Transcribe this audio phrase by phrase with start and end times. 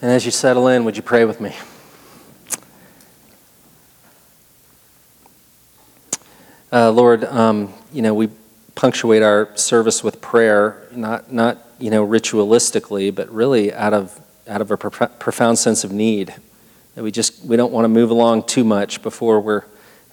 [0.00, 1.56] And as you settle in, would you pray with me?
[6.70, 8.28] Uh, Lord, um, you know, we
[8.76, 14.60] punctuate our service with prayer, not, not you know, ritualistically, but really out of, out
[14.60, 16.32] of a pro- profound sense of need.
[16.94, 19.64] That we just, we don't want to move along too much before we're,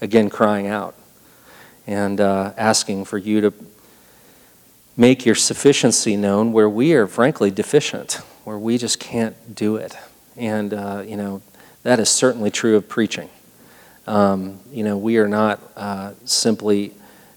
[0.02, 0.96] again, crying out
[1.86, 3.54] and uh, asking for you to
[4.98, 9.98] make your sufficiency known where we are, frankly, deficient where we just can't do it.
[10.38, 11.42] And, uh, you know,
[11.84, 13.30] that is certainly true of preaching.
[14.08, 16.94] Um, you know, we are not uh, simply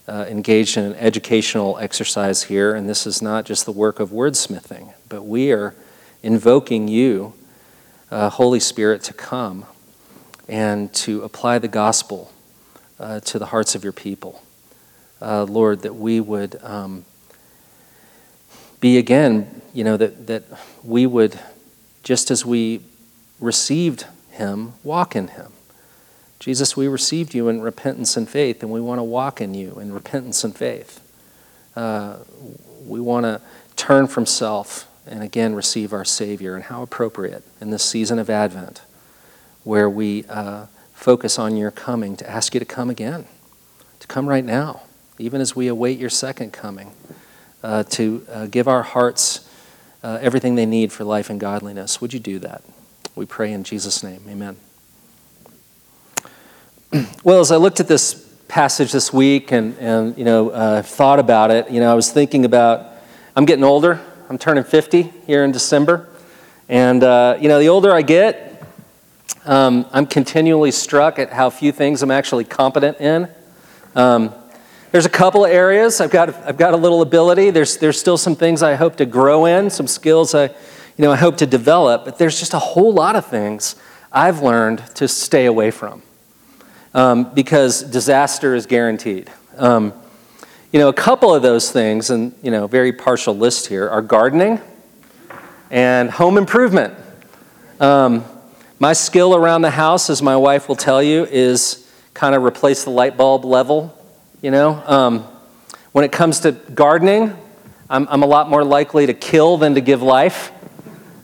[0.06, 4.10] uh, engaged in an educational exercise here, and this is not just the work of
[4.10, 5.74] wordsmithing, but we are
[6.22, 7.32] invoking you,
[8.10, 9.64] uh, Holy Spirit, to come
[10.46, 12.32] and to apply the gospel
[13.00, 14.42] uh, to the hearts of your people.
[15.20, 17.04] Uh, Lord, that we would um,
[18.80, 20.44] be again, you know, that, that
[20.82, 21.38] we would,
[22.02, 22.80] just as we
[23.40, 25.52] received him, walk in him.
[26.38, 29.78] Jesus, we received you in repentance and faith, and we want to walk in you
[29.80, 31.00] in repentance and faith.
[31.74, 32.18] Uh,
[32.86, 33.40] we want to
[33.76, 36.54] turn from self and again receive our Savior.
[36.54, 38.82] And how appropriate in this season of Advent,
[39.64, 43.26] where we uh, focus on your coming, to ask you to come again,
[44.00, 44.82] to come right now,
[45.18, 46.92] even as we await your second coming,
[47.62, 49.48] uh, to uh, give our hearts
[50.02, 52.00] uh, everything they need for life and godliness.
[52.00, 52.62] Would you do that?
[53.14, 54.22] We pray in Jesus' name.
[54.28, 54.56] Amen.
[57.24, 61.18] well, as I looked at this passage this week and, and you know, uh, thought
[61.18, 62.86] about it, you know, I was thinking about,
[63.36, 64.00] I'm getting older.
[64.30, 66.08] I'm turning 50 here in December.
[66.68, 68.62] And, uh, you know, the older I get,
[69.46, 73.28] um, I'm continually struck at how few things I'm actually competent in.
[73.94, 74.34] Um,
[74.90, 77.50] there's a couple of areas I've got, I've got a little ability.
[77.50, 81.12] There's, there's still some things I hope to grow in, some skills I, you know,
[81.12, 83.76] I hope to develop, but there's just a whole lot of things
[84.10, 86.02] I've learned to stay away from
[86.94, 89.30] um, because disaster is guaranteed.
[89.56, 89.92] Um,
[90.72, 94.02] you know, a couple of those things, and, you know, very partial list here, are
[94.02, 94.60] gardening
[95.70, 96.94] and home improvement.
[97.78, 98.24] Um,
[98.78, 102.84] my skill around the house, as my wife will tell you, is kind of replace
[102.84, 103.97] the light bulb level
[104.40, 105.24] you know, um,
[105.90, 107.36] when it comes to gardening,
[107.90, 110.52] I'm, I'm, a lot more likely to kill than to give life.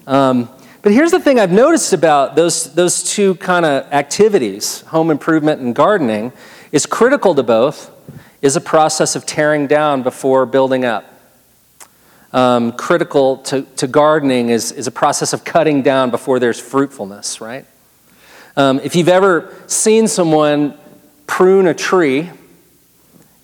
[0.07, 0.49] Um,
[0.83, 5.61] but here's the thing I've noticed about those, those two kind of activities, home improvement
[5.61, 6.33] and gardening,
[6.73, 7.91] is critical to both,
[8.43, 11.05] is a process of tearing down before building up.
[12.33, 17.41] Um, critical to, to gardening is, is a process of cutting down before there's fruitfulness,
[17.41, 17.65] right?
[18.57, 20.77] Um, if you've ever seen someone
[21.29, 22.31] prune a tree,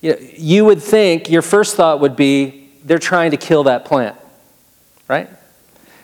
[0.00, 4.16] you would think your first thought would be they're trying to kill that plant,
[5.08, 5.28] right?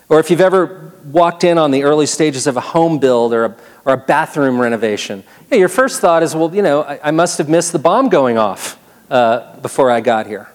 [0.08, 3.44] Or if you've ever walked in on the early stages of a home build or
[3.44, 7.38] a, or a bathroom renovation, your first thought is, well, you know, I, I must
[7.38, 8.78] have missed the bomb going off
[9.10, 10.48] uh, before I got here.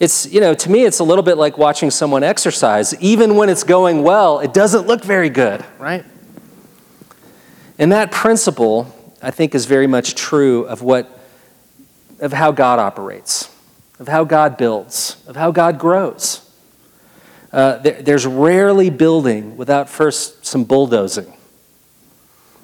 [0.00, 2.94] It's, you know, to me, it's a little bit like watching someone exercise.
[3.00, 6.04] Even when it's going well, it doesn't look very good, right?
[7.78, 11.13] And that principle, I think, is very much true of what
[12.20, 13.50] of how God operates,
[13.98, 16.40] of how God builds, of how God grows.
[17.52, 21.32] Uh, there, there's rarely building without first some bulldozing.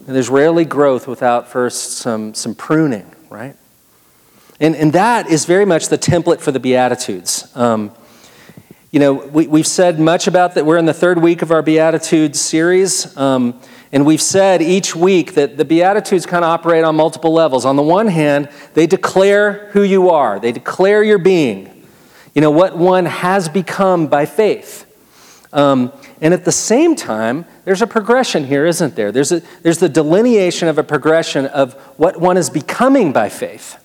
[0.06, 3.55] And there's rarely growth without first some, some pruning, right?
[4.59, 7.55] And, and that is very much the template for the Beatitudes.
[7.55, 7.93] Um,
[8.91, 10.67] you know, we, we've said much about that.
[10.67, 13.17] We're in the third week of our Beatitudes series.
[13.17, 13.61] Um,
[13.92, 17.64] and we've said each week that the Beatitudes kind of operate on multiple levels.
[17.64, 21.86] On the one hand, they declare who you are, they declare your being,
[22.34, 24.86] you know, what one has become by faith.
[25.52, 29.10] Um, and at the same time, there's a progression here, isn't there?
[29.10, 33.76] There's, a, there's the delineation of a progression of what one is becoming by faith,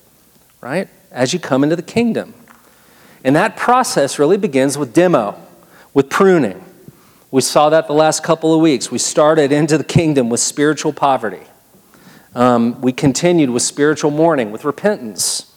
[0.60, 0.88] right?
[1.10, 2.34] As you come into the kingdom.
[3.24, 5.34] And that process really begins with demo,
[5.92, 6.65] with pruning.
[7.36, 8.90] We saw that the last couple of weeks.
[8.90, 11.42] We started into the kingdom with spiritual poverty.
[12.34, 15.54] Um, we continued with spiritual mourning, with repentance.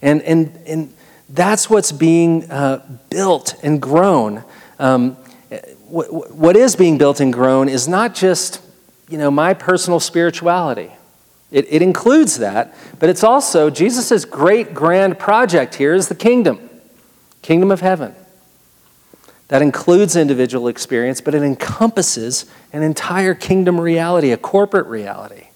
[0.00, 0.94] And, and, and
[1.28, 4.44] that's what's being uh, built and grown.
[4.78, 5.16] Um,
[5.88, 8.62] what, what is being built and grown is not just
[9.10, 10.90] you know, my personal spirituality.
[11.50, 16.70] It, it includes that, but it's also Jesus' great grand project here is the kingdom,
[17.42, 18.14] kingdom of heaven.
[19.48, 25.48] That includes individual experience, but it encompasses an entire kingdom reality, a corporate reality.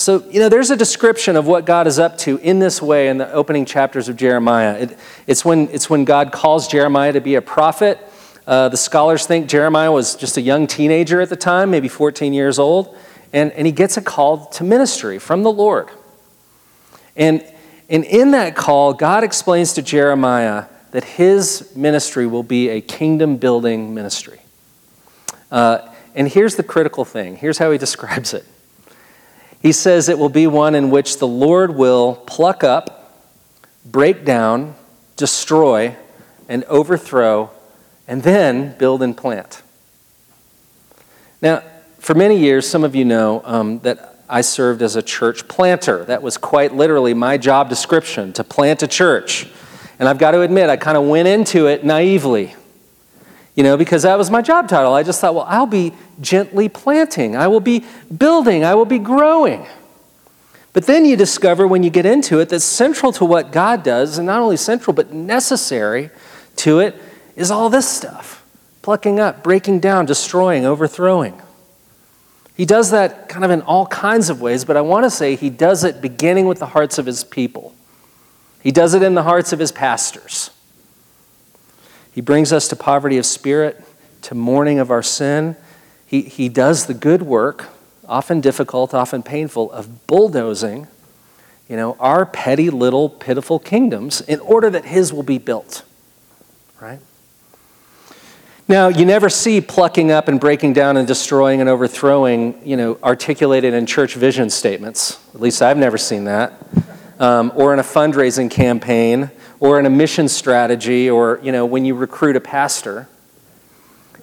[0.00, 3.08] So, you know, there's a description of what God is up to in this way
[3.08, 4.78] in the opening chapters of Jeremiah.
[4.78, 7.98] It, it's, when, it's when God calls Jeremiah to be a prophet.
[8.46, 12.32] Uh, the scholars think Jeremiah was just a young teenager at the time, maybe 14
[12.32, 12.96] years old,
[13.34, 15.90] and, and he gets a call to ministry from the Lord.
[17.14, 17.44] And,
[17.90, 23.36] and in that call, God explains to Jeremiah that his ministry will be a kingdom
[23.36, 24.40] building ministry.
[25.50, 28.44] Uh, and here's the critical thing here's how he describes it.
[29.60, 33.14] He says it will be one in which the Lord will pluck up,
[33.84, 34.74] break down,
[35.16, 35.96] destroy,
[36.48, 37.50] and overthrow,
[38.08, 39.62] and then build and plant.
[41.42, 41.62] Now,
[41.98, 46.04] for many years, some of you know um, that I served as a church planter.
[46.04, 49.48] That was quite literally my job description to plant a church.
[50.00, 52.54] And I've got to admit, I kind of went into it naively,
[53.54, 54.94] you know, because that was my job title.
[54.94, 55.92] I just thought, well, I'll be
[56.22, 57.84] gently planting, I will be
[58.16, 59.66] building, I will be growing.
[60.72, 64.16] But then you discover when you get into it that central to what God does,
[64.16, 66.08] and not only central, but necessary
[66.56, 66.96] to it,
[67.36, 68.42] is all this stuff
[68.80, 71.40] plucking up, breaking down, destroying, overthrowing.
[72.56, 75.36] He does that kind of in all kinds of ways, but I want to say
[75.36, 77.74] he does it beginning with the hearts of his people.
[78.62, 80.50] He does it in the hearts of his pastors.
[82.12, 83.82] He brings us to poverty of spirit,
[84.22, 85.56] to mourning of our sin.
[86.06, 87.68] He, he does the good work,
[88.06, 90.88] often difficult, often painful, of bulldozing,
[91.68, 95.84] you know, our petty little pitiful kingdoms in order that his will be built.
[96.80, 97.00] Right?
[98.66, 102.98] Now, you never see plucking up and breaking down and destroying and overthrowing, you know,
[103.02, 105.18] articulated in church vision statements.
[105.34, 106.52] At least I've never seen that
[107.20, 109.30] um, or in a fundraising campaign
[109.60, 113.08] or in a mission strategy or you know when you recruit a pastor.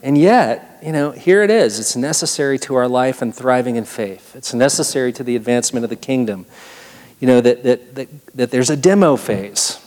[0.03, 1.79] And yet you know here it is.
[1.79, 4.35] It's necessary to our life and thriving in faith.
[4.35, 6.45] It's necessary to the advancement of the kingdom.
[7.19, 9.79] You know that, that, that, that there's a demo phase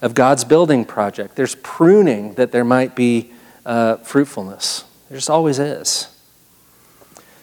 [0.00, 1.34] of god's building project.
[1.36, 3.32] There's pruning that there might be
[3.66, 4.84] uh, fruitfulness.
[5.08, 6.08] There just always is.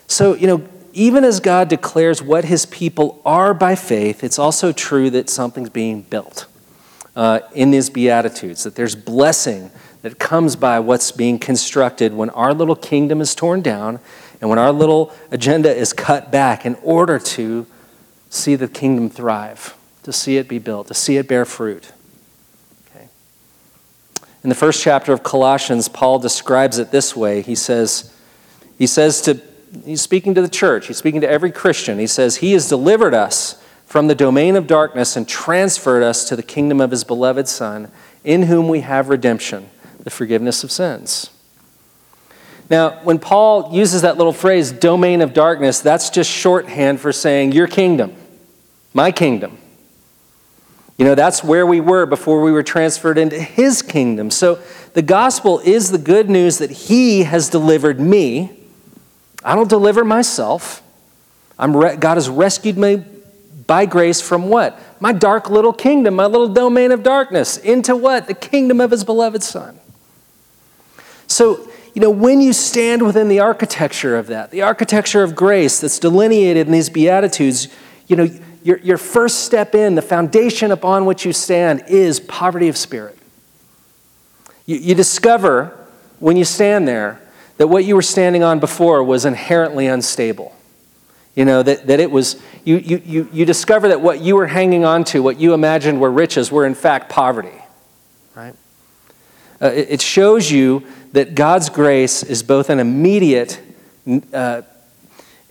[0.07, 4.71] So you know even as God declares what his people are by faith, it's also
[4.71, 6.47] true that something's being built
[7.15, 9.71] uh, in these Beatitudes, that there's blessing
[10.01, 13.99] that comes by what's being constructed when our little kingdom is torn down
[14.39, 17.67] and when our little agenda is cut back in order to
[18.29, 21.91] see the kingdom thrive, to see it be built, to see it bear fruit.
[22.89, 23.07] Okay.
[24.43, 27.41] In the first chapter of Colossians, Paul describes it this way.
[27.41, 28.15] He says,
[28.77, 29.39] he says to
[29.85, 31.99] he's speaking to the church, he's speaking to every Christian.
[31.99, 36.35] He says, He has delivered us from the domain of darkness and transferred us to
[36.35, 37.91] the kingdom of His beloved Son,
[38.23, 39.69] in whom we have redemption,
[39.99, 41.29] the forgiveness of sins.
[42.69, 47.51] Now, when Paul uses that little phrase, domain of darkness, that's just shorthand for saying
[47.51, 48.15] your kingdom,
[48.93, 49.57] my kingdom.
[50.97, 54.31] You know, that's where we were before we were transferred into his kingdom.
[54.31, 54.59] So
[54.93, 58.60] the gospel is the good news that he has delivered me
[59.43, 60.83] I don't deliver myself.
[61.59, 63.05] Re- God has rescued me
[63.67, 64.79] by grace from what?
[64.99, 68.27] My dark little kingdom, my little domain of darkness, into what?
[68.27, 69.79] The kingdom of his beloved Son.
[71.27, 75.79] So, you know, when you stand within the architecture of that, the architecture of grace
[75.79, 77.67] that's delineated in these Beatitudes,
[78.07, 78.29] you know,
[78.63, 83.17] your, your first step in, the foundation upon which you stand, is poverty of spirit.
[84.65, 85.77] You, you discover
[86.19, 87.20] when you stand there
[87.61, 90.51] that what you were standing on before was inherently unstable.
[91.35, 94.47] You know, that, that it was, you, you, you, you discover that what you were
[94.47, 97.53] hanging on to, what you imagined were riches, were in fact poverty.
[98.33, 98.55] Right?
[99.61, 103.61] Uh, it, it, shows you that God's grace is both an immediate,
[104.33, 104.63] uh,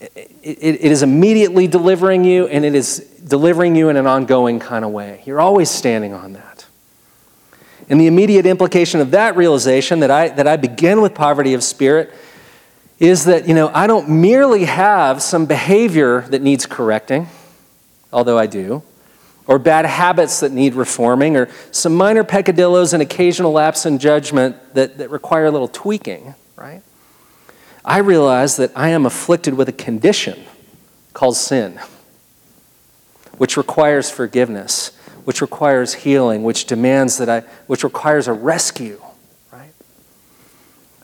[0.00, 4.84] it, it is immediately delivering you and it is delivering you in an ongoing kind
[4.84, 5.22] of way.
[5.26, 6.49] You're always standing on that.
[7.90, 11.64] And the immediate implication of that realization that I, that I begin with poverty of
[11.64, 12.14] spirit
[13.00, 17.28] is that, you know, I don't merely have some behavior that needs correcting,
[18.12, 18.84] although I do,
[19.48, 24.56] or bad habits that need reforming, or some minor peccadillos and occasional lapse in judgment
[24.74, 26.82] that, that require a little tweaking, right?
[27.84, 30.44] I realize that I am afflicted with a condition
[31.12, 31.80] called sin,
[33.36, 34.92] which requires forgiveness
[35.30, 39.00] which requires healing, which demands that I, which requires a rescue,
[39.52, 39.72] right?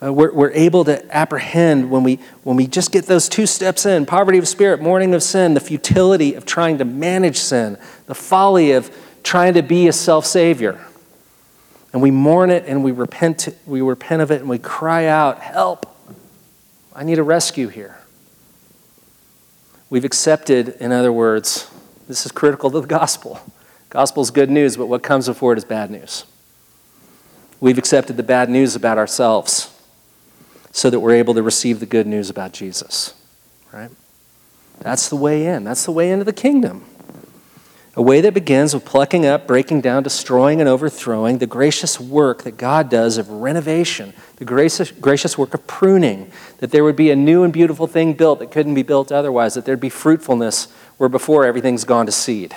[0.02, 3.86] Uh, we're, we're able to apprehend when we, when we just get those two steps
[3.86, 8.16] in poverty of spirit, mourning of sin, the futility of trying to manage sin, the
[8.16, 8.90] folly of
[9.22, 10.84] trying to be a self savior.
[11.92, 15.38] And we mourn it and we repent, we repent of it and we cry out,
[15.38, 15.86] Help!
[16.92, 17.96] I need a rescue here.
[19.88, 21.70] We've accepted, in other words,
[22.08, 23.40] this is critical to the gospel
[23.90, 26.24] Gospel's good news, but what comes before it is bad news.
[27.60, 29.72] We've accepted the bad news about ourselves
[30.72, 33.14] so that we're able to receive the good news about Jesus,
[33.72, 33.90] right?
[34.80, 35.64] That's the way in.
[35.64, 36.84] That's the way into the kingdom.
[37.98, 42.42] A way that begins with plucking up, breaking down, destroying, and overthrowing the gracious work
[42.42, 47.10] that God does of renovation, the gracious, gracious work of pruning, that there would be
[47.10, 50.68] a new and beautiful thing built that couldn't be built otherwise, that there'd be fruitfulness
[50.98, 52.54] where before everything's gone to seed.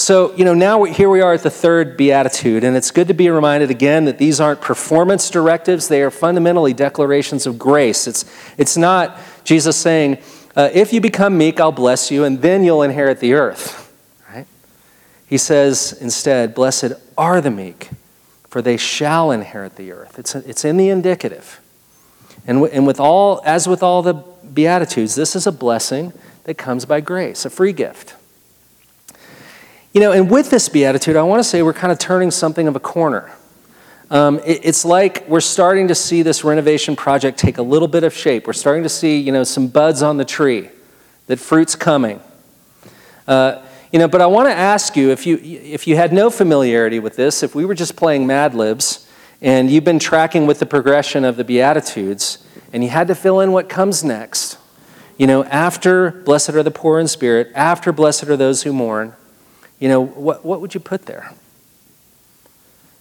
[0.00, 3.14] So, you know, now here we are at the third beatitude, and it's good to
[3.14, 8.06] be reminded again that these aren't performance directives, they are fundamentally declarations of grace.
[8.06, 8.24] It's,
[8.56, 10.16] it's not Jesus saying,
[10.56, 13.94] uh, If you become meek, I'll bless you, and then you'll inherit the earth.
[14.32, 14.46] Right?
[15.26, 17.90] He says instead, Blessed are the meek,
[18.48, 20.18] for they shall inherit the earth.
[20.18, 21.60] It's, it's in the indicative.
[22.46, 26.14] And, and with all, as with all the Beatitudes, this is a blessing
[26.44, 28.14] that comes by grace, a free gift.
[29.92, 32.68] You know, and with this beatitude, I want to say we're kind of turning something
[32.68, 33.32] of a corner.
[34.08, 38.04] Um, it, it's like we're starting to see this renovation project take a little bit
[38.04, 38.46] of shape.
[38.46, 40.68] We're starting to see, you know, some buds on the tree,
[41.26, 42.20] that fruit's coming.
[43.26, 46.30] Uh, you know, but I want to ask you if you if you had no
[46.30, 49.08] familiarity with this, if we were just playing Mad Libs,
[49.42, 53.40] and you've been tracking with the progression of the Beatitudes, and you had to fill
[53.40, 54.56] in what comes next.
[55.18, 59.14] You know, after blessed are the poor in spirit, after blessed are those who mourn,
[59.80, 61.32] you know, what, what would you put there?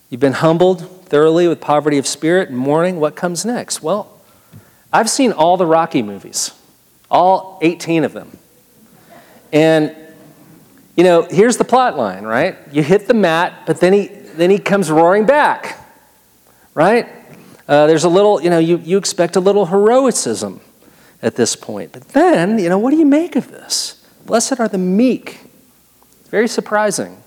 [0.10, 3.00] You've been humbled thoroughly with poverty of spirit and mourning.
[3.00, 3.84] What comes next?
[3.84, 4.20] Well,
[4.92, 6.52] I've seen all the Rocky movies,
[7.12, 8.36] all 18 of them.
[9.52, 9.96] And,
[10.96, 12.58] you know, here's the plot line, right?
[12.72, 15.78] You hit the mat, but then he, then he comes roaring back,
[16.74, 17.08] right?
[17.68, 20.60] Uh, there's a little, you know, you, you expect a little heroicism
[21.22, 21.92] at this point.
[21.92, 24.04] But then, you know, what do you make of this?
[24.26, 25.40] Blessed are the meek,
[26.30, 27.22] very surprising.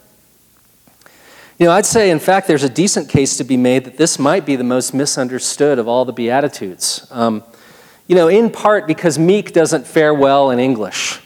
[1.58, 4.18] You know, I'd say, in fact, there's a decent case to be made that this
[4.18, 7.06] might be the most misunderstood of all the Beatitudes.
[7.10, 7.44] Um,
[8.06, 11.20] you know, in part because meek doesn't fare well in English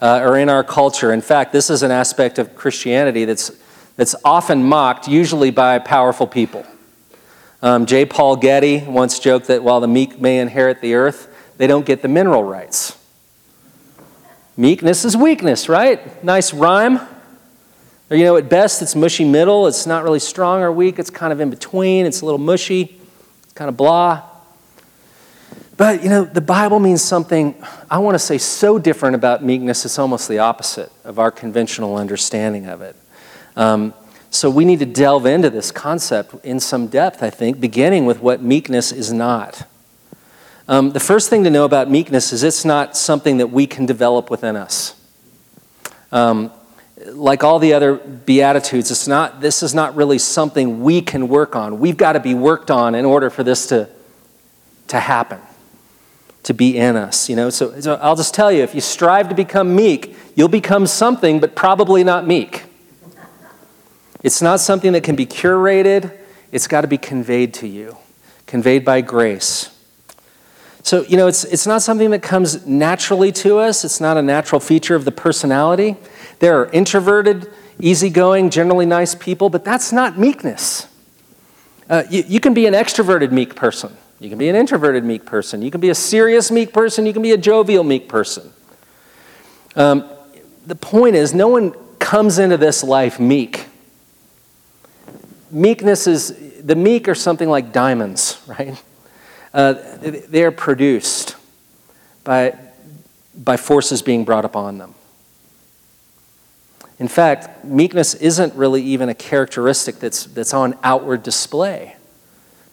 [0.00, 1.12] uh, or in our culture.
[1.12, 3.50] In fact, this is an aspect of Christianity that's,
[3.96, 6.64] that's often mocked, usually by powerful people.
[7.62, 8.06] Um, J.
[8.06, 11.28] Paul Getty once joked that while the meek may inherit the earth,
[11.58, 12.96] they don't get the mineral rights.
[14.56, 16.22] Meekness is weakness, right?
[16.22, 17.00] Nice rhyme.
[18.10, 19.66] Or, you know, at best, it's mushy middle.
[19.66, 20.98] It's not really strong or weak.
[20.98, 22.06] It's kind of in between.
[22.06, 23.00] It's a little mushy,
[23.54, 24.22] kind of blah.
[25.76, 27.54] But, you know, the Bible means something,
[27.90, 31.96] I want to say, so different about meekness, it's almost the opposite of our conventional
[31.96, 32.96] understanding of it.
[33.56, 33.94] Um,
[34.28, 38.20] so we need to delve into this concept in some depth, I think, beginning with
[38.20, 39.66] what meekness is not.
[40.70, 43.86] Um, the first thing to know about meekness is it's not something that we can
[43.86, 44.94] develop within us.
[46.12, 46.52] Um,
[47.06, 49.40] like all the other beatitudes, it's not.
[49.40, 51.80] This is not really something we can work on.
[51.80, 53.88] We've got to be worked on in order for this to
[54.86, 55.40] to happen,
[56.44, 57.28] to be in us.
[57.28, 57.50] You know.
[57.50, 61.40] So, so I'll just tell you: if you strive to become meek, you'll become something,
[61.40, 62.62] but probably not meek.
[64.22, 66.16] It's not something that can be curated.
[66.52, 67.96] It's got to be conveyed to you,
[68.46, 69.69] conveyed by grace.
[70.82, 73.84] So, you know, it's, it's not something that comes naturally to us.
[73.84, 75.96] It's not a natural feature of the personality.
[76.38, 80.88] There are introverted, easygoing, generally nice people, but that's not meekness.
[81.88, 83.96] Uh, you, you can be an extroverted meek person.
[84.20, 85.62] You can be an introverted meek person.
[85.62, 87.06] You can be a serious meek person.
[87.06, 88.52] You can be a jovial meek person.
[89.76, 90.08] Um,
[90.66, 93.66] the point is, no one comes into this life meek.
[95.50, 98.80] Meekness is, the meek are something like diamonds, right?
[99.52, 101.36] Uh, they are produced
[102.22, 102.56] by,
[103.34, 104.94] by forces being brought upon them.
[106.98, 111.96] In fact, meekness isn't really even a characteristic that's, that's on outward display.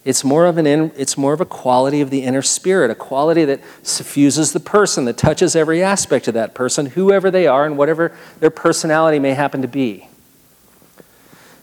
[0.04, 2.96] It's more, of an in, it's more of a quality of the inner spirit, a
[2.96, 7.66] quality that suffuses the person, that touches every aspect of that person, whoever they are,
[7.66, 10.08] and whatever their personality may happen to be.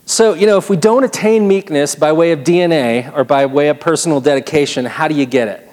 [0.06, 3.68] So, you know, if we don't attain meekness by way of DNA or by way
[3.68, 5.68] of personal dedication, how do you get it?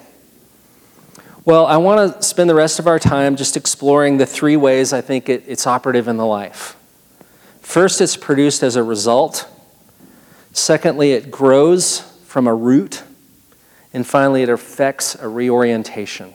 [1.44, 4.92] Well, I want to spend the rest of our time just exploring the three ways
[4.92, 6.76] I think it, it's operative in the life.
[7.60, 9.48] First, it's produced as a result.
[10.52, 13.02] Secondly, it grows from a root.
[13.92, 16.32] And finally, it affects a reorientation.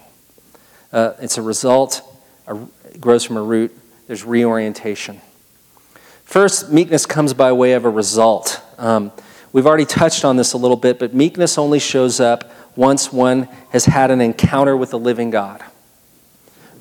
[0.93, 2.01] Uh, it's a result,
[2.45, 3.75] a, it grows from a root,
[4.05, 5.19] there's reorientation.
[6.27, 8.61] First, meekness comes by way of a result.
[8.77, 9.13] Um,
[9.53, 13.47] we've already touched on this a little bit, but meekness only shows up once one
[13.69, 15.63] has had an encounter with the living God,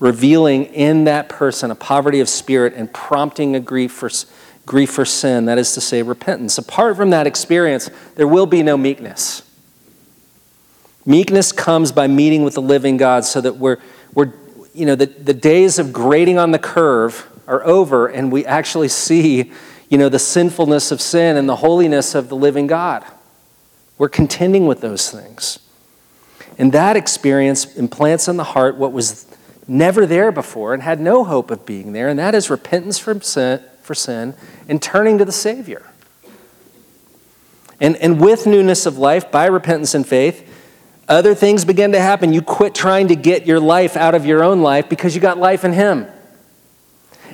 [0.00, 4.10] revealing in that person a poverty of spirit and prompting a grief for,
[4.66, 6.58] grief for sin, that is to say, repentance.
[6.58, 9.48] Apart from that experience, there will be no meekness.
[11.06, 13.78] Meekness comes by meeting with the living God so that we're,
[14.12, 14.32] we're
[14.74, 18.88] you know, the, the days of grading on the curve are over and we actually
[18.88, 19.52] see,
[19.88, 23.04] you know, the sinfulness of sin and the holiness of the living God.
[23.98, 25.58] We're contending with those things.
[26.58, 29.26] And that experience implants in the heart what was
[29.68, 33.20] never there before and had no hope of being there, and that is repentance from
[33.20, 34.34] sin, for sin
[34.68, 35.84] and turning to the Savior.
[37.80, 40.48] And, and with newness of life, by repentance and faith,
[41.08, 42.32] other things begin to happen.
[42.32, 45.38] You quit trying to get your life out of your own life because you got
[45.38, 46.06] life in Him.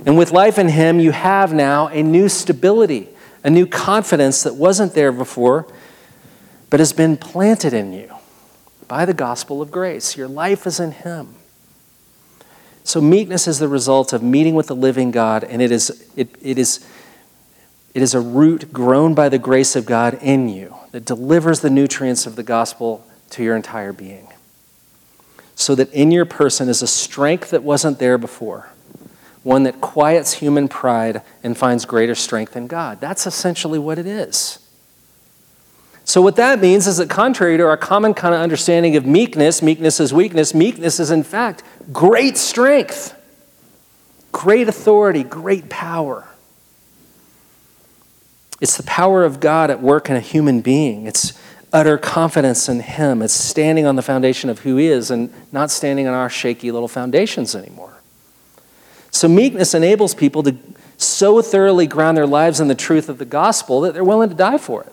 [0.04, 3.08] And with life in Him, you have now a new stability,
[3.44, 5.66] a new confidence that wasn't there before,
[6.70, 8.12] but has been planted in you
[8.88, 10.16] by the gospel of grace.
[10.16, 11.34] Your life is in Him.
[12.84, 16.34] So, meekness is the result of meeting with the living God, and it is, it,
[16.42, 16.84] it is,
[17.94, 21.70] it is a root grown by the grace of God in you that delivers the
[21.70, 24.28] nutrients of the gospel to your entire being.
[25.54, 28.71] So that in your person is a strength that wasn't there before,
[29.42, 33.00] one that quiets human pride and finds greater strength in God.
[33.00, 34.58] That's essentially what it is.
[36.04, 39.62] So, what that means is that, contrary to our common kind of understanding of meekness,
[39.62, 43.14] meekness is weakness, meekness is in fact great strength,
[44.32, 46.28] great authority, great power.
[48.60, 51.06] It's the power of God at work in a human being.
[51.06, 51.32] It's
[51.72, 53.22] utter confidence in Him.
[53.22, 56.70] It's standing on the foundation of who He is and not standing on our shaky
[56.70, 58.01] little foundations anymore.
[59.12, 60.56] So, meekness enables people to
[60.96, 64.34] so thoroughly ground their lives in the truth of the gospel that they're willing to
[64.34, 64.92] die for it.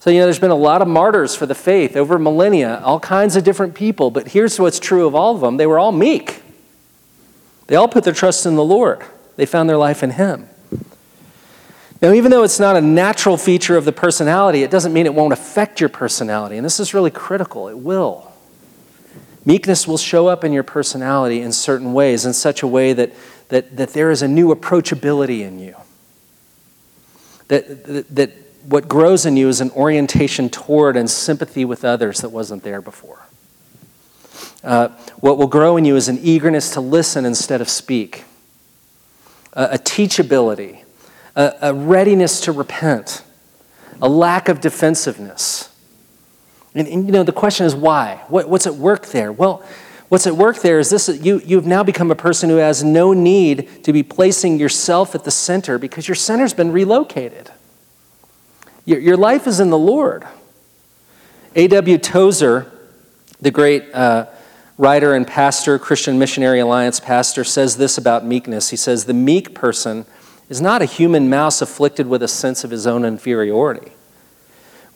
[0.00, 3.00] So, you know, there's been a lot of martyrs for the faith over millennia, all
[3.00, 5.92] kinds of different people, but here's what's true of all of them they were all
[5.92, 6.42] meek.
[7.66, 9.02] They all put their trust in the Lord,
[9.36, 10.48] they found their life in Him.
[12.00, 15.14] Now, even though it's not a natural feature of the personality, it doesn't mean it
[15.14, 16.56] won't affect your personality.
[16.56, 17.68] And this is really critical.
[17.68, 18.25] It will.
[19.46, 23.12] Meekness will show up in your personality in certain ways, in such a way that,
[23.48, 25.74] that, that there is a new approachability in you.
[27.48, 28.32] That, that, that
[28.64, 32.82] what grows in you is an orientation toward and sympathy with others that wasn't there
[32.82, 33.24] before.
[34.62, 34.88] Uh,
[35.20, 38.24] what will grow in you is an eagerness to listen instead of speak,
[39.54, 40.82] a teachability
[41.36, 43.22] a, a readiness to repent,
[44.02, 45.68] a lack of defensiveness.
[46.76, 48.22] And, and, you know, the question is why?
[48.28, 49.32] What, what's at work there?
[49.32, 49.64] Well,
[50.10, 53.14] what's at work there is this you, you've now become a person who has no
[53.14, 57.50] need to be placing yourself at the center because your center's been relocated.
[58.84, 60.26] Your, your life is in the Lord.
[61.54, 61.96] A.W.
[61.96, 62.70] Tozer,
[63.40, 64.26] the great uh,
[64.76, 68.68] writer and pastor, Christian Missionary Alliance pastor, says this about meekness.
[68.68, 70.04] He says, The meek person
[70.50, 73.92] is not a human mouse afflicted with a sense of his own inferiority.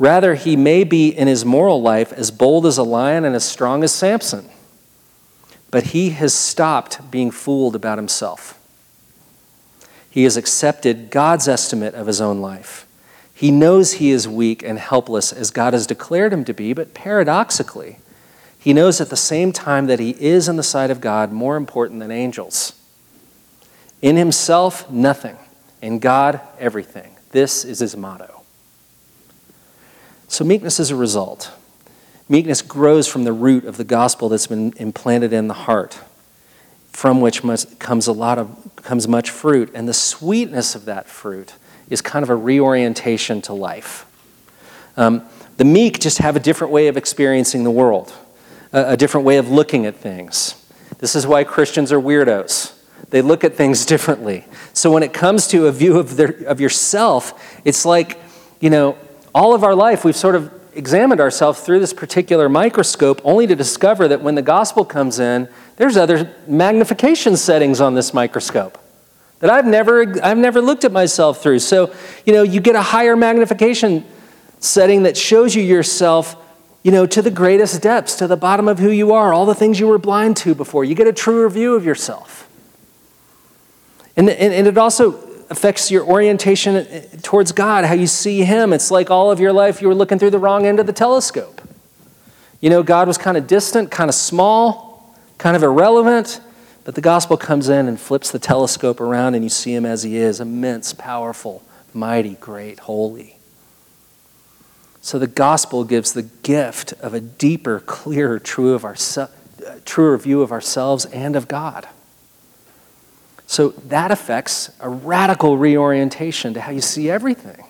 [0.00, 3.44] Rather, he may be in his moral life as bold as a lion and as
[3.44, 4.48] strong as Samson.
[5.70, 8.58] But he has stopped being fooled about himself.
[10.10, 12.86] He has accepted God's estimate of his own life.
[13.34, 16.94] He knows he is weak and helpless as God has declared him to be, but
[16.94, 17.98] paradoxically,
[18.58, 21.56] he knows at the same time that he is, in the sight of God, more
[21.56, 22.72] important than angels.
[24.00, 25.36] In himself, nothing.
[25.82, 27.16] In God, everything.
[27.32, 28.39] This is his motto.
[30.30, 31.50] So, meekness is a result.
[32.28, 35.98] Meekness grows from the root of the gospel that's been implanted in the heart,
[36.92, 37.42] from which
[37.80, 41.54] comes a lot of comes much fruit, and the sweetness of that fruit
[41.88, 44.06] is kind of a reorientation to life.
[44.96, 48.12] Um, the meek just have a different way of experiencing the world,
[48.72, 50.64] a, a different way of looking at things.
[50.98, 52.72] This is why Christians are weirdos.
[53.10, 54.44] They look at things differently.
[54.74, 58.16] So when it comes to a view of, their, of yourself, it's like,
[58.60, 58.96] you know,
[59.34, 63.56] all of our life we've sort of examined ourselves through this particular microscope only to
[63.56, 68.78] discover that when the gospel comes in, there's other magnification settings on this microscope
[69.40, 71.60] that I've never, I've never looked at myself through.
[71.60, 74.04] So, you know, you get a higher magnification
[74.60, 76.36] setting that shows you yourself,
[76.82, 79.54] you know, to the greatest depths, to the bottom of who you are, all the
[79.54, 80.84] things you were blind to before.
[80.84, 82.48] You get a truer view of yourself.
[84.16, 88.72] And, and, and it also affects your orientation uh, towards God, how you see Him.
[88.72, 90.92] It's like all of your life you were looking through the wrong end of the
[90.92, 91.60] telescope.
[92.60, 96.40] You know, God was kind of distant, kind of small, kind of irrelevant,
[96.84, 100.02] but the gospel comes in and flips the telescope around and you see Him as
[100.04, 103.36] He is immense, powerful, mighty, great, holy.
[105.02, 108.96] So the gospel gives the gift of a deeper, clearer, true of our,
[109.84, 111.88] truer view of ourselves and of God.
[113.50, 117.64] So that affects a radical reorientation to how you see everything.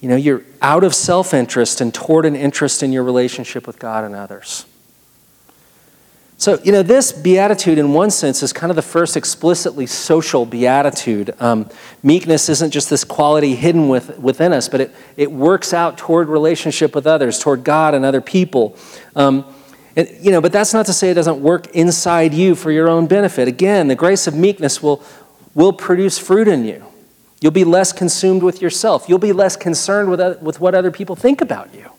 [0.00, 3.80] You know, you're out of self interest and toward an interest in your relationship with
[3.80, 4.66] God and others.
[6.36, 10.46] So, you know, this beatitude, in one sense, is kind of the first explicitly social
[10.46, 11.34] beatitude.
[11.40, 11.68] Um,
[12.00, 16.28] meekness isn't just this quality hidden with, within us, but it, it works out toward
[16.28, 18.76] relationship with others, toward God and other people.
[19.16, 19.44] Um,
[19.98, 22.88] and, you know, but that's not to say it doesn't work inside you for your
[22.88, 23.48] own benefit.
[23.48, 25.02] Again, the grace of meekness will,
[25.54, 26.86] will produce fruit in you.
[27.40, 29.08] You'll be less consumed with yourself.
[29.08, 31.90] You'll be less concerned with, with what other people think about you.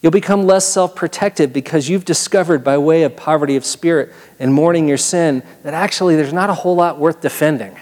[0.00, 4.52] You'll become less self protective because you've discovered, by way of poverty of spirit and
[4.52, 7.78] mourning your sin, that actually there's not a whole lot worth defending.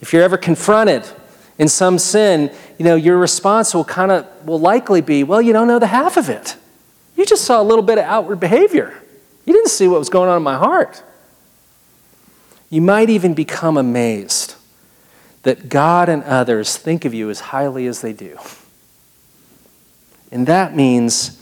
[0.00, 1.04] If you're ever confronted
[1.62, 5.52] in some sin, you know, your response will kind of, will likely be, well, you
[5.52, 6.56] don't know the half of it.
[7.16, 9.00] You just saw a little bit of outward behavior.
[9.44, 11.04] You didn't see what was going on in my heart.
[12.68, 14.56] You might even become amazed
[15.44, 18.36] that God and others think of you as highly as they do.
[20.32, 21.40] And that means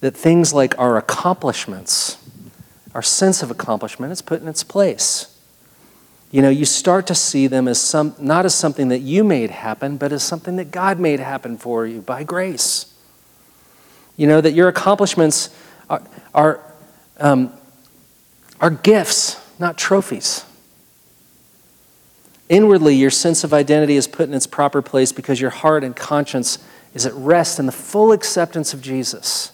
[0.00, 2.16] that things like our accomplishments,
[2.92, 5.29] our sense of accomplishment, is put in its place.
[6.30, 9.50] You know, you start to see them as some, not as something that you made
[9.50, 12.94] happen, but as something that God made happen for you by grace.
[14.16, 15.50] You know, that your accomplishments
[15.88, 16.60] are, are,
[17.18, 17.52] um,
[18.60, 20.44] are gifts, not trophies.
[22.48, 25.96] Inwardly, your sense of identity is put in its proper place because your heart and
[25.96, 26.58] conscience
[26.94, 29.52] is at rest in the full acceptance of Jesus.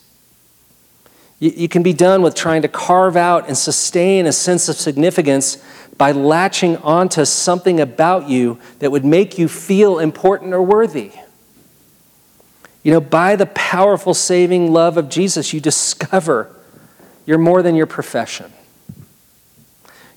[1.39, 4.77] You, you can be done with trying to carve out and sustain a sense of
[4.77, 5.63] significance
[5.99, 11.13] by latching onto something about you that would make you feel important or worthy.
[12.83, 16.55] You know, by the powerful saving love of Jesus, you discover
[17.25, 18.53] you're more than your profession.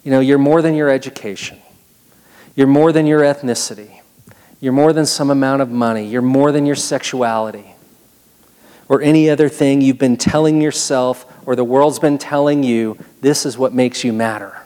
[0.04, 1.60] You know, you're more than your education.
[2.56, 4.02] You're more than your ethnicity.
[4.60, 6.06] You're more than some amount of money.
[6.06, 7.74] You're more than your sexuality
[8.90, 13.46] or any other thing you've been telling yourself or the world's been telling you this
[13.46, 14.64] is what makes you matter.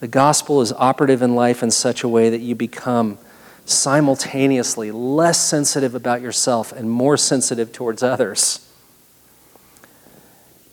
[0.00, 3.18] The gospel is operative in life in such a way that you become
[3.66, 8.62] simultaneously less sensitive about yourself and more sensitive towards others.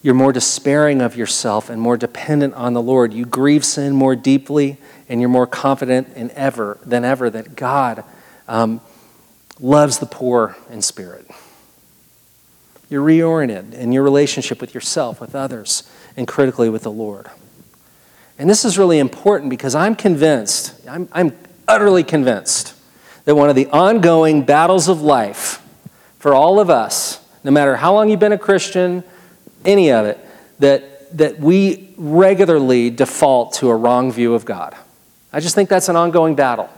[0.02, 3.12] You're more despairing of yourself and more dependent on the Lord.
[3.12, 4.76] You grieve sin more deeply
[5.08, 8.04] and you're more confident in ever than ever that God
[8.46, 8.80] um,
[9.60, 11.26] loves the poor in spirit.
[12.90, 17.30] You're reoriented in your relationship with yourself, with others, and critically with the Lord.
[18.38, 21.36] And this is really important because I'm convinced, I'm, I'm
[21.66, 22.74] utterly convinced,
[23.24, 25.62] that one of the ongoing battles of life
[26.18, 29.04] for all of us, no matter how long you've been a Christian,
[29.64, 30.18] any of it,
[30.58, 34.74] that, that we regularly default to a wrong view of God.
[35.32, 36.68] I just think that's an ongoing battle.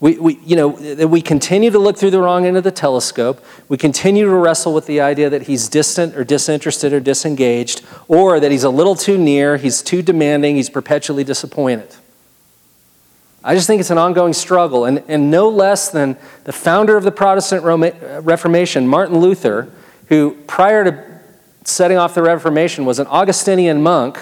[0.00, 0.68] We, we, you know,
[1.06, 3.44] we continue to look through the wrong end of the telescope.
[3.68, 8.40] We continue to wrestle with the idea that he's distant or disinterested or disengaged, or
[8.40, 11.94] that he's a little too near, he's too demanding, he's perpetually disappointed.
[13.44, 14.86] I just think it's an ongoing struggle.
[14.86, 19.70] And, and no less than the founder of the Protestant Reformation, Martin Luther,
[20.08, 21.20] who prior to
[21.64, 24.18] setting off the Reformation was an Augustinian monk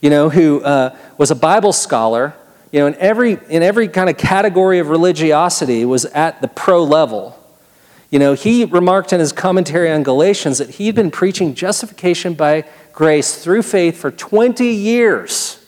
[0.00, 2.34] you know, who uh, was a Bible scholar,
[2.70, 6.84] you know, in every, in every kind of category of religiosity was at the pro
[6.84, 7.38] level.
[8.10, 12.64] You know, he remarked in his commentary on Galatians that he'd been preaching justification by
[12.92, 15.64] grace through faith for 20 years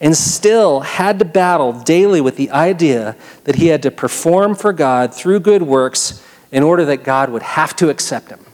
[0.00, 4.72] and still had to battle daily with the idea that he had to perform for
[4.72, 8.44] God through good works in order that God would have to accept him.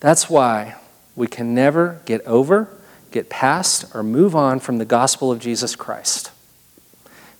[0.00, 0.76] That's why
[1.16, 2.68] we can never get over,
[3.14, 6.30] get past, or move on from the gospel of Jesus Christ.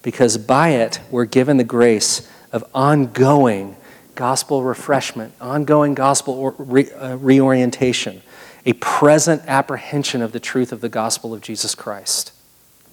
[0.03, 3.77] Because by it, we're given the grace of ongoing
[4.15, 8.23] gospel refreshment, ongoing gospel re- uh, reorientation,
[8.65, 12.33] a present apprehension of the truth of the gospel of Jesus Christ.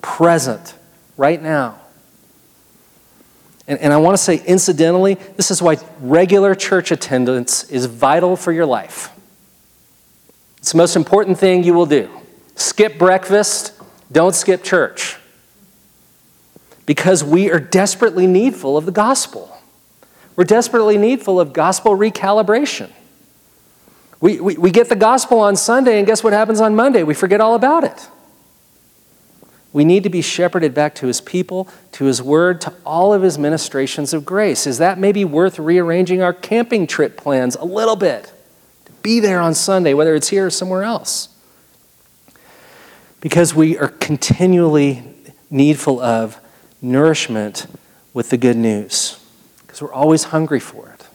[0.01, 0.73] Present,
[1.17, 1.79] right now.
[3.67, 8.35] And, and I want to say, incidentally, this is why regular church attendance is vital
[8.35, 9.09] for your life.
[10.57, 12.20] It's the most important thing you will do.
[12.55, 13.73] Skip breakfast,
[14.11, 15.17] don't skip church.
[16.85, 19.57] Because we are desperately needful of the gospel.
[20.35, 22.89] We're desperately needful of gospel recalibration.
[24.19, 27.03] We, we, we get the gospel on Sunday, and guess what happens on Monday?
[27.03, 28.07] We forget all about it.
[29.73, 33.21] We need to be shepherded back to his people, to his word, to all of
[33.21, 34.67] his ministrations of grace.
[34.67, 38.33] Is that maybe worth rearranging our camping trip plans a little bit?
[38.85, 41.29] To be there on Sunday, whether it's here or somewhere else.
[43.21, 45.03] Because we are continually
[45.49, 46.39] needful of
[46.81, 47.67] nourishment
[48.13, 49.23] with the good news,
[49.61, 51.07] because we're always hungry for it.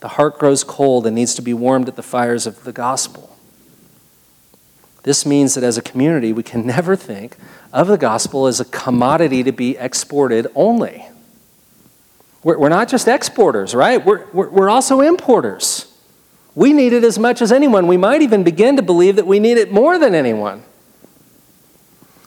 [0.00, 3.36] The heart grows cold and needs to be warmed at the fires of the gospel.
[5.02, 7.36] This means that as a community, we can never think
[7.72, 11.06] of the gospel as a commodity to be exported only.
[12.42, 14.04] We're, we're not just exporters, right?
[14.04, 15.86] We're, we're, we're also importers.
[16.54, 17.86] We need it as much as anyone.
[17.86, 20.64] We might even begin to believe that we need it more than anyone.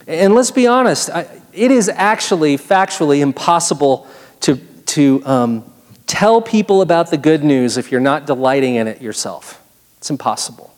[0.07, 1.09] And let's be honest,
[1.53, 4.07] it is actually factually impossible
[4.41, 5.73] to, to um,
[6.07, 9.61] tell people about the good news if you're not delighting in it yourself.
[9.97, 10.73] It's impossible.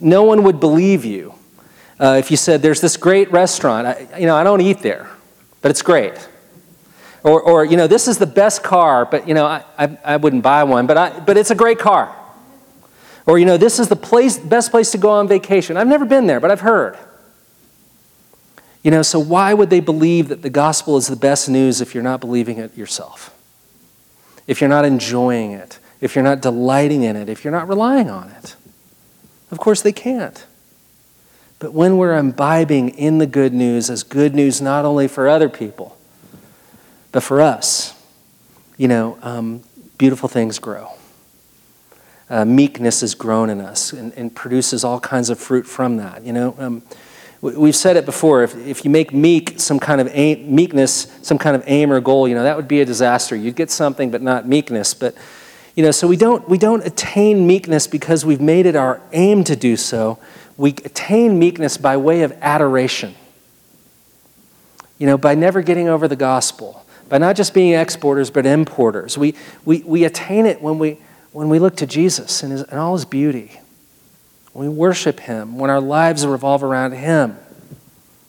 [0.00, 1.34] No one would believe you
[2.00, 3.86] uh, if you said, There's this great restaurant.
[3.86, 5.08] I, you know, I don't eat there,
[5.62, 6.28] but it's great.
[7.24, 10.16] Or, or, you know, this is the best car, but, you know, I, I, I
[10.16, 12.14] wouldn't buy one, but, I, but it's a great car.
[13.28, 15.76] Or, you know, this is the place, best place to go on vacation.
[15.76, 16.96] I've never been there, but I've heard.
[18.82, 21.94] You know, so why would they believe that the gospel is the best news if
[21.94, 23.36] you're not believing it yourself?
[24.46, 28.08] If you're not enjoying it, if you're not delighting in it, if you're not relying
[28.08, 28.56] on it?
[29.50, 30.46] Of course, they can't.
[31.58, 35.50] But when we're imbibing in the good news as good news not only for other
[35.50, 35.98] people,
[37.12, 37.94] but for us,
[38.78, 39.64] you know, um,
[39.98, 40.97] beautiful things grow.
[42.30, 46.22] Uh, meekness is grown in us and, and, produces all kinds of fruit from that.
[46.24, 46.82] You know, um,
[47.40, 48.42] we've said it before.
[48.42, 52.00] If, if you make meek some kind of aim, meekness some kind of aim or
[52.00, 53.34] goal, you know, that would be a disaster.
[53.34, 54.92] You'd get something, but not meekness.
[54.92, 55.14] But
[55.74, 59.42] you know, so we don't we don't attain meekness because we've made it our aim
[59.44, 60.18] to do so.
[60.58, 63.14] We attain meekness by way of adoration.
[64.98, 69.16] You know, by never getting over the gospel by not just being exporters, but importers.
[69.16, 70.98] We, we, we attain it when we,
[71.32, 73.60] when we look to Jesus and, his, and all his beauty.
[74.54, 77.38] We worship him, when our lives revolve around him.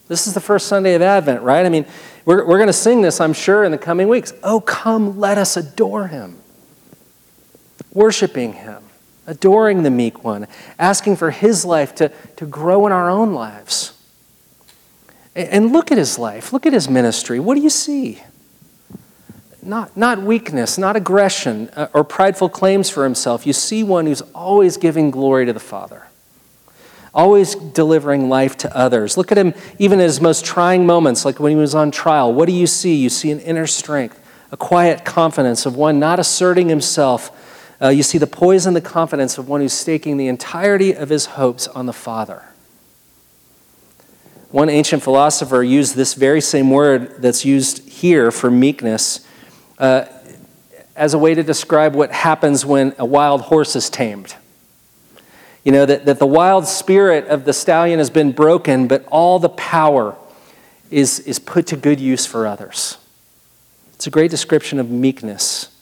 [0.07, 1.65] This is the first Sunday of Advent, right?
[1.65, 1.85] I mean,
[2.25, 4.33] we're, we're going to sing this, I'm sure, in the coming weeks.
[4.43, 6.37] Oh, come, let us adore him.
[7.93, 8.83] Worshiping him,
[9.25, 13.93] adoring the meek one, asking for his life to, to grow in our own lives.
[15.35, 17.39] And look at his life, look at his ministry.
[17.39, 18.21] What do you see?
[19.69, 23.45] Not, not weakness, not aggression, uh, or prideful claims for himself.
[23.45, 26.07] You see one who's always giving glory to the Father,
[27.13, 29.15] always delivering life to others.
[29.15, 32.33] Look at him even in his most trying moments, like when he was on trial.
[32.33, 32.95] What do you see?
[32.95, 34.19] You see an inner strength,
[34.51, 37.31] a quiet confidence of one not asserting himself.
[37.79, 41.09] Uh, you see the poise and the confidence of one who's staking the entirety of
[41.09, 42.43] his hopes on the Father.
[44.49, 49.27] One ancient philosopher used this very same word that's used here for meekness
[49.79, 50.05] uh,
[50.95, 54.35] as a way to describe what happens when a wild horse is tamed.
[55.63, 59.39] You know, that, that the wild spirit of the stallion has been broken, but all
[59.39, 60.15] the power
[60.91, 62.97] is, is put to good use for others.
[63.93, 65.75] It's a great description of meekness.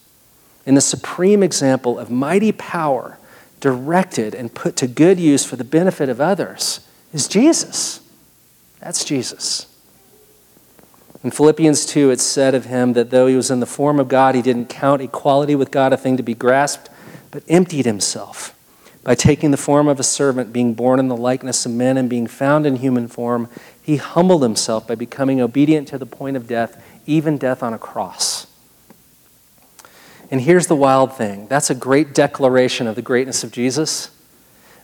[0.66, 3.18] And the supreme example of mighty power
[3.60, 6.82] directed and put to good use for the benefit of others
[7.14, 8.02] is Jesus.
[8.80, 9.66] That's Jesus.
[11.24, 14.08] In Philippians 2, it's said of him that though he was in the form of
[14.08, 16.90] God, he didn't count equality with God a thing to be grasped,
[17.32, 18.54] but emptied himself
[19.04, 22.10] by taking the form of a servant, being born in the likeness of men, and
[22.10, 23.50] being found in human form.
[23.82, 27.80] He humbled himself by becoming obedient to the point of death, even death on a
[27.80, 28.48] cross.
[30.30, 34.12] And here's the wild thing that's a great declaration of the greatness of Jesus,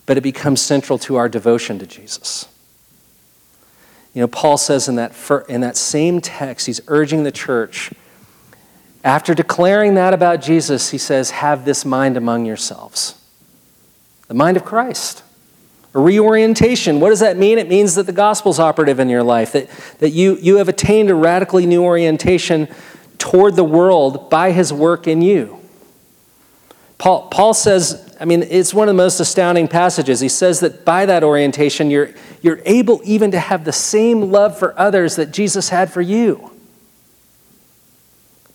[0.06, 2.48] but it becomes central to our devotion to Jesus.
[4.14, 5.14] You know, Paul says in that,
[5.50, 7.92] in that same text, he's urging the church,
[9.04, 13.20] after declaring that about Jesus, he says, Have this mind among yourselves.
[14.28, 15.24] The mind of Christ.
[15.94, 17.00] A reorientation.
[17.00, 17.58] What does that mean?
[17.58, 21.10] It means that the gospel's operative in your life, that, that you, you have attained
[21.10, 22.68] a radically new orientation
[23.18, 25.60] toward the world by his work in you.
[27.04, 30.22] Paul, Paul says, I mean, it's one of the most astounding passages.
[30.22, 32.12] He says that by that orientation, you're,
[32.42, 36.50] you're able even to have the same love for others that Jesus had for you.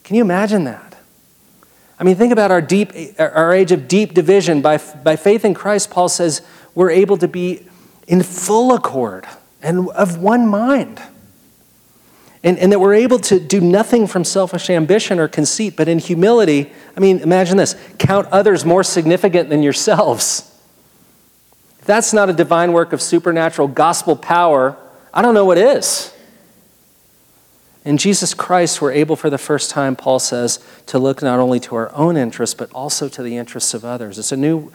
[0.02, 0.96] Can you imagine that?
[2.00, 4.62] I mean, think about our deep, our age of deep division.
[4.62, 6.40] By, by faith in Christ, Paul says
[6.74, 7.66] we're able to be
[8.06, 9.26] in full accord
[9.60, 11.02] and of one mind.
[12.44, 15.98] And, and that we're able to do nothing from selfish ambition or conceit, but in
[15.98, 20.56] humility, I mean, imagine this count others more significant than yourselves
[21.80, 24.76] If that's not a divine work of supernatural gospel power,
[25.12, 26.14] I don't know what is.
[27.84, 31.58] In Jesus Christ, we're able for the first time, Paul says, to look not only
[31.60, 34.18] to our own interests, but also to the interests of others.
[34.18, 34.70] It's a new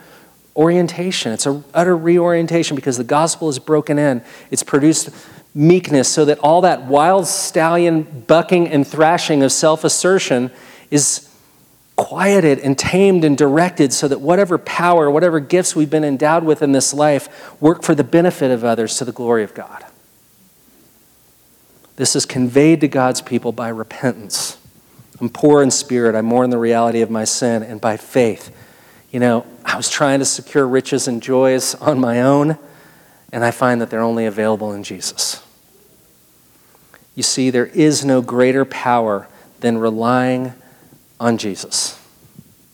[0.56, 4.22] orientation, it's an utter reorientation because the gospel is broken in.
[4.50, 5.10] It's produced
[5.54, 10.50] meekness so that all that wild stallion bucking and thrashing of self assertion
[10.90, 11.30] is
[11.96, 16.60] quieted and tamed and directed so that whatever power, whatever gifts we've been endowed with
[16.60, 19.84] in this life work for the benefit of others to the glory of God.
[21.96, 24.58] This is conveyed to God's people by repentance.
[25.20, 28.54] I'm poor in spirit, I mourn the reality of my sin, and by faith.
[29.12, 32.58] You know, I was trying to secure riches and joys on my own,
[33.30, 35.43] and I find that they're only available in Jesus.
[37.14, 39.28] You see, there is no greater power
[39.60, 40.52] than relying
[41.20, 42.00] on Jesus.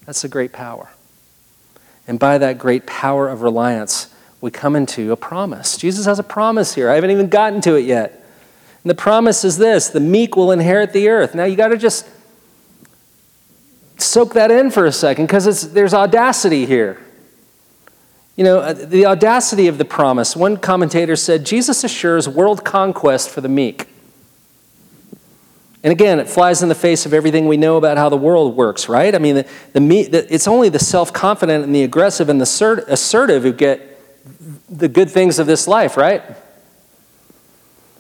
[0.07, 0.91] That's a great power.
[2.09, 5.77] And by that great power of reliance, we come into a promise.
[5.77, 6.91] Jesus has a promise here.
[6.91, 8.25] I haven't even gotten to it yet.
[8.83, 11.35] And the promise is this the meek will inherit the earth.
[11.35, 12.09] Now you got to just
[13.99, 16.99] soak that in for a second because there's audacity here.
[18.37, 20.35] You know, uh, the audacity of the promise.
[20.35, 23.90] One commentator said Jesus assures world conquest for the meek.
[25.83, 28.55] And again, it flies in the face of everything we know about how the world
[28.55, 29.15] works, right?
[29.15, 32.85] I mean, the, the, the it's only the self confident and the aggressive and the
[32.89, 33.99] assertive who get
[34.69, 36.23] the good things of this life, right?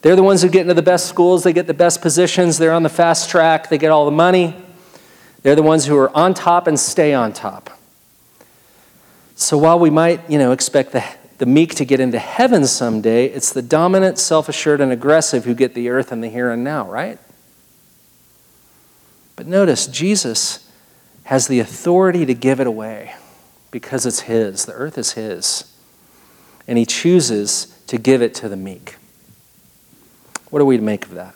[0.03, 2.73] They're the ones who get into the best schools, they get the best positions, they're
[2.73, 4.57] on the fast track, they get all the money.
[5.43, 7.71] They're the ones who are on top and stay on top.
[9.37, 11.03] So while we might, you know, expect the,
[11.39, 15.55] the meek to get into heaven someday, it's the dominant, self assured, and aggressive who
[15.55, 17.19] get the earth and the here and now, right?
[19.41, 20.71] But notice, Jesus
[21.25, 23.15] has the authority to give it away
[23.71, 24.67] because it's His.
[24.67, 25.75] The earth is His.
[26.69, 28.97] And He chooses to give it to the meek.
[30.51, 31.35] What are we to make of that?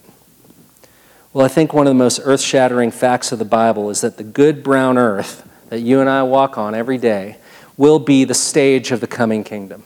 [1.33, 4.19] Well, I think one of the most earth shattering facts of the Bible is that
[4.19, 7.38] the good brown earth that you and I walk on every day
[7.79, 9.83] will be the stage of the coming kingdom.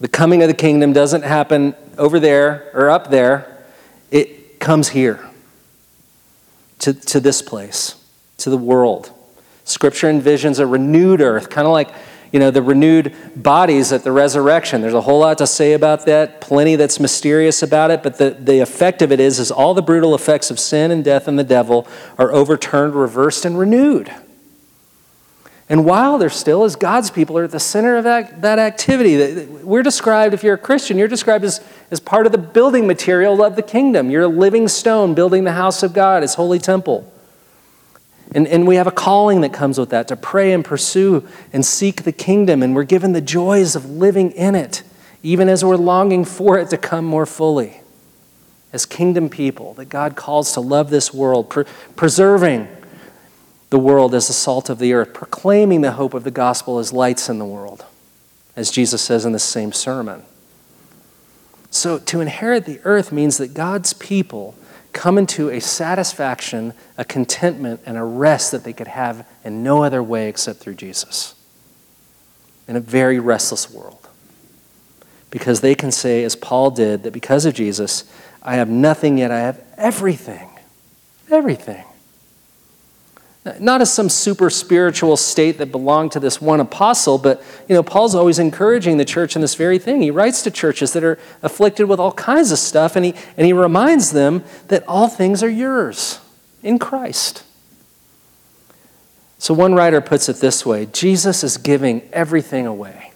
[0.00, 3.56] The coming of the kingdom doesn't happen over there or up there,
[4.10, 5.27] it comes here
[6.80, 7.94] to, to this place,
[8.38, 9.10] to the world.
[9.64, 11.90] Scripture envisions a renewed earth, kind of like
[12.32, 16.04] you know the renewed bodies at the resurrection there's a whole lot to say about
[16.04, 19.72] that plenty that's mysterious about it but the, the effect of it is is all
[19.72, 21.88] the brutal effects of sin and death and the devil
[22.18, 24.12] are overturned reversed and renewed
[25.68, 29.44] and while there still is god's people are at the center of that, that activity
[29.46, 33.42] we're described if you're a christian you're described as, as part of the building material
[33.42, 37.12] of the kingdom you're a living stone building the house of god his holy temple
[38.32, 41.64] and, and we have a calling that comes with that to pray and pursue and
[41.64, 42.62] seek the kingdom.
[42.62, 44.82] And we're given the joys of living in it,
[45.22, 47.80] even as we're longing for it to come more fully.
[48.70, 51.64] As kingdom people, that God calls to love this world, pre-
[51.96, 52.68] preserving
[53.70, 56.92] the world as the salt of the earth, proclaiming the hope of the gospel as
[56.92, 57.84] lights in the world,
[58.56, 60.22] as Jesus says in the same sermon.
[61.70, 64.54] So, to inherit the earth means that God's people
[64.92, 69.84] come into a satisfaction, a contentment, and a rest that they could have in no
[69.84, 71.34] other way except through Jesus.
[72.66, 74.08] In a very restless world.
[75.30, 78.10] Because they can say, as Paul did, that because of Jesus,
[78.42, 80.48] I have nothing yet, I have everything.
[81.30, 81.84] Everything.
[83.60, 87.82] Not as some super spiritual state that belonged to this one apostle, but you know,
[87.82, 90.02] Paul's always encouraging the church in this very thing.
[90.02, 93.46] He writes to churches that are afflicted with all kinds of stuff, and he, and
[93.46, 96.20] he reminds them that all things are yours
[96.62, 97.44] in Christ.
[99.38, 103.12] So one writer puts it this way Jesus is giving everything away.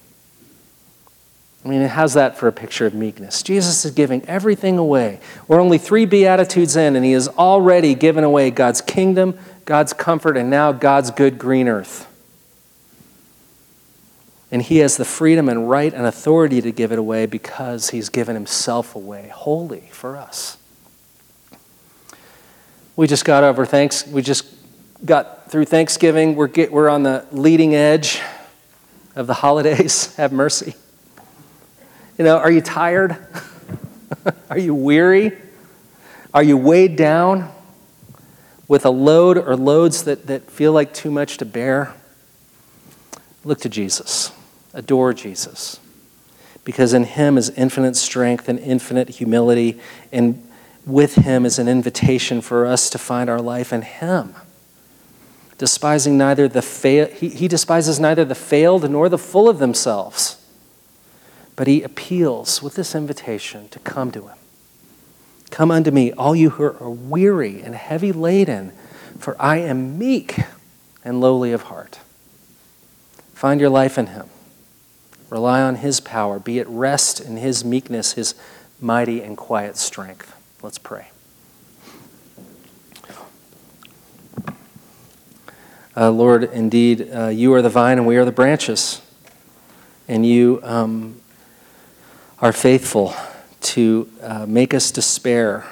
[1.64, 3.42] I mean, how's that for a picture of meekness?
[3.42, 5.20] Jesus is giving everything away.
[5.46, 9.38] We're only three Beatitudes in, and he has already given away God's kingdom,
[9.72, 12.06] God's comfort, and now God's good green earth.
[14.50, 18.10] And he has the freedom and right and authority to give it away because he's
[18.10, 20.58] given himself away wholly for us.
[22.96, 24.06] We just got over thanks.
[24.06, 24.44] We just
[25.06, 26.36] got through Thanksgiving.
[26.36, 28.20] We're, get, we're on the leading edge
[29.16, 30.14] of the holidays.
[30.16, 30.74] Have mercy.
[32.18, 33.16] You know, are you tired?
[34.50, 35.32] are you weary?
[36.34, 37.50] Are you weighed down?
[38.68, 41.94] With a load or loads that, that feel like too much to bear,
[43.44, 44.32] look to Jesus.
[44.74, 45.78] Adore Jesus.
[46.64, 49.80] Because in him is infinite strength and infinite humility,
[50.12, 50.46] and
[50.86, 54.34] with him is an invitation for us to find our life in him.
[55.58, 60.38] Despising neither the fail, he, he despises neither the failed nor the full of themselves.
[61.54, 64.38] But he appeals with this invitation to come to him
[65.52, 68.72] Come unto me, all you who are weary and heavy laden,
[69.18, 70.38] for I am meek
[71.04, 72.00] and lowly of heart.
[73.34, 74.30] Find your life in him.
[75.28, 76.38] Rely on his power.
[76.38, 78.34] Be at rest in his meekness, his
[78.80, 80.34] mighty and quiet strength.
[80.62, 81.08] Let's pray.
[85.94, 89.02] Uh, Lord, indeed, uh, you are the vine and we are the branches.
[90.08, 91.20] And you um,
[92.38, 93.14] are faithful
[93.62, 95.66] to uh, make us despair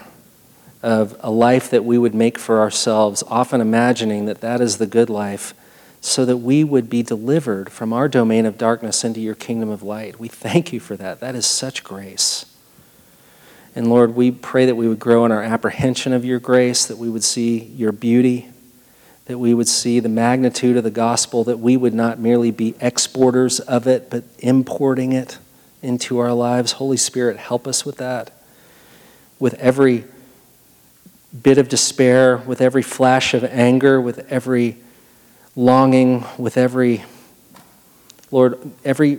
[0.83, 4.87] of a life that we would make for ourselves, often imagining that that is the
[4.87, 5.53] good life,
[6.01, 9.83] so that we would be delivered from our domain of darkness into your kingdom of
[9.83, 10.19] light.
[10.19, 11.21] We thank you for that.
[11.21, 12.47] That is such grace.
[13.75, 16.97] And Lord, we pray that we would grow in our apprehension of your grace, that
[16.97, 18.49] we would see your beauty,
[19.27, 22.75] that we would see the magnitude of the gospel, that we would not merely be
[22.81, 25.39] exporters of it, but importing it
[25.83, 26.73] into our lives.
[26.73, 28.33] Holy Spirit, help us with that.
[29.39, 30.05] With every
[31.43, 34.77] bit of despair, with every flash of anger, with every
[35.57, 37.05] longing, with every,
[38.31, 39.19] Lord, every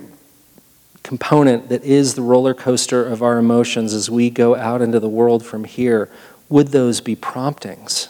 [1.03, 5.09] component that is the roller coaster of our emotions as we go out into the
[5.09, 6.09] world from here,
[6.49, 8.09] would those be promptings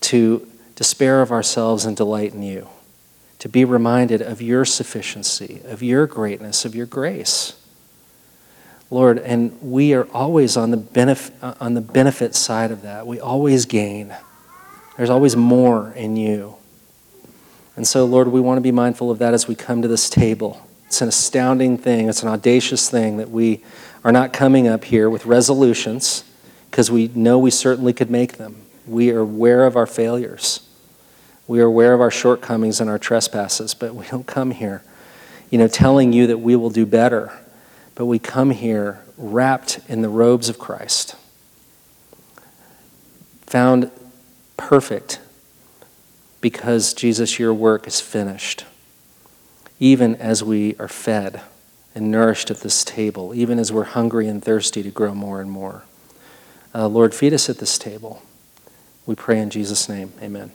[0.00, 2.68] to despair of ourselves and delight in you?
[3.38, 7.54] To be reminded of your sufficiency, of your greatness, of your grace.
[8.90, 13.06] Lord, and we are always on the, benefit, uh, on the benefit side of that.
[13.06, 14.14] We always gain.
[14.96, 16.56] There's always more in you.
[17.76, 20.10] And so, Lord, we want to be mindful of that as we come to this
[20.10, 20.66] table.
[20.86, 23.62] It's an astounding thing, it's an audacious thing that we
[24.02, 26.24] are not coming up here with resolutions
[26.70, 28.56] because we know we certainly could make them.
[28.86, 30.67] We are aware of our failures.
[31.48, 34.82] We are aware of our shortcomings and our trespasses, but we don't come here,
[35.50, 37.32] you know, telling you that we will do better.
[37.94, 41.16] But we come here wrapped in the robes of Christ,
[43.46, 43.90] found
[44.58, 45.20] perfect
[46.40, 48.64] because, Jesus, your work is finished.
[49.80, 51.40] Even as we are fed
[51.94, 55.50] and nourished at this table, even as we're hungry and thirsty to grow more and
[55.50, 55.84] more.
[56.74, 58.22] Uh, Lord, feed us at this table.
[59.06, 60.12] We pray in Jesus' name.
[60.20, 60.52] Amen.